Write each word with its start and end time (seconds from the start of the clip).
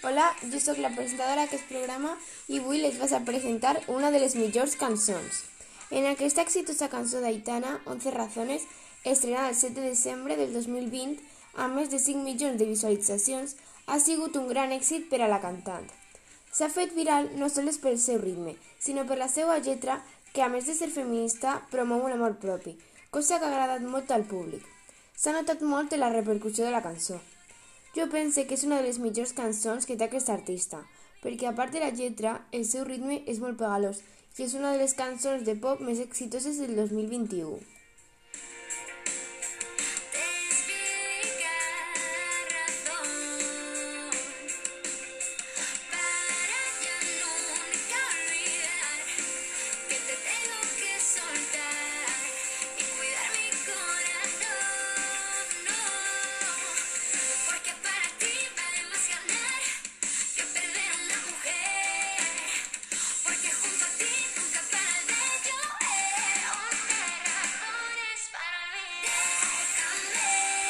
Hola, 0.00 0.32
jo 0.52 0.60
sóc 0.62 0.76
la 0.78 0.92
presentadora 0.94 1.42
d'aquest 1.42 1.64
programa 1.66 2.12
i 2.46 2.60
avui 2.60 2.78
les 2.78 3.00
vas 3.00 3.10
a 3.16 3.18
presentar 3.26 3.72
una 3.90 4.12
de 4.14 4.20
les 4.22 4.36
millors 4.38 4.76
cançons. 4.78 5.40
En 5.90 6.04
aquesta 6.06 6.44
exitosa 6.46 6.86
cançó 6.92 7.18
d'Aitana, 7.18 7.72
11 7.84 8.12
razones, 8.14 8.62
estrenada 9.02 9.48
el 9.48 9.56
7 9.58 9.80
de 9.80 9.88
desembre 9.88 10.36
del 10.38 10.52
2020, 10.54 11.18
amb 11.64 11.74
més 11.80 11.90
de 11.90 11.98
5 11.98 12.22
milions 12.22 12.60
de 12.60 12.68
visualitzacions, 12.68 13.56
ha 13.86 13.98
sigut 13.98 14.38
un 14.38 14.46
gran 14.46 14.70
èxit 14.76 15.08
per 15.10 15.18
a 15.24 15.28
la 15.32 15.40
cantant. 15.42 15.88
S'ha 16.52 16.68
fet 16.70 16.94
viral 16.94 17.32
no 17.40 17.48
sols 17.50 17.80
pel 17.82 17.98
seu 17.98 18.20
ritme, 18.22 18.54
sinó 18.78 19.02
per 19.08 19.18
la 19.18 19.26
seva 19.32 19.56
lletra, 19.58 19.96
que 20.30 20.44
a 20.46 20.48
més 20.52 20.70
de 20.70 20.76
ser 20.78 20.92
feminista, 20.94 21.56
promou 21.74 22.06
l'amor 22.06 22.38
propi, 22.38 22.76
cosa 23.10 23.40
que 23.40 23.50
ha 23.50 23.50
agradat 23.50 23.82
molt 23.82 24.14
al 24.14 24.28
públic. 24.30 24.62
S'ha 25.18 25.34
notat 25.34 25.66
molt 25.74 25.98
en 25.98 26.04
la 26.06 26.12
repercussió 26.14 26.68
de 26.68 26.76
la 26.76 26.84
cançó. 26.86 27.18
Jo 27.98 28.04
pense 28.06 28.44
que 28.46 28.54
és 28.54 28.62
una 28.62 28.76
de 28.78 28.86
les 28.86 28.98
millors 29.02 29.32
cançons 29.34 29.88
que 29.88 29.96
té 29.98 30.06
aquest 30.06 30.28
artista, 30.30 30.84
perquè 31.22 31.48
a 31.48 31.54
part 31.60 31.72
de 31.74 31.80
la 31.82 31.88
lletra, 31.90 32.36
el 32.54 32.62
seu 32.68 32.84
ritme 32.86 33.16
és 33.32 33.40
molt 33.42 33.58
pegalós 33.58 34.04
i 34.36 34.44
és 34.44 34.54
una 34.54 34.70
de 34.70 34.78
les 34.84 34.94
cançons 35.00 35.42
de 35.48 35.56
pop 35.66 35.82
més 35.82 35.98
exitoses 36.04 36.62
del 36.62 36.76
2021. 36.78 37.77